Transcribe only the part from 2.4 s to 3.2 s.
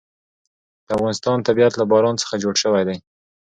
جوړ شوی دی.